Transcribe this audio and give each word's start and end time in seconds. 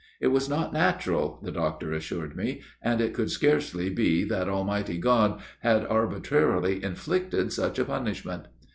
It 0.19 0.29
was 0.29 0.49
not 0.49 0.73
natural, 0.73 1.39
the 1.43 1.51
doctor 1.51 1.93
assured 1.93 2.35
me, 2.35 2.61
and 2.81 2.99
it 2.99 3.13
could 3.13 3.29
scarcely 3.29 3.87
be 3.91 4.23
that 4.23 4.49
Almighty 4.49 4.97
God 4.97 5.39
had 5.59 5.85
arbitrarily 5.85 6.83
inflicted 6.83 7.53
such 7.53 7.77
a 7.77 7.85
punishment. 7.85 8.47